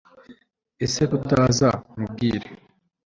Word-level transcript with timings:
ese 0.85 1.01
ko 1.09 1.13
utaza 1.19 1.69
nkubwire 1.93 2.47